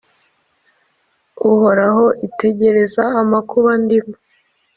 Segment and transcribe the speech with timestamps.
[1.51, 4.15] Uhoraho, itegereze amakuba ndimo!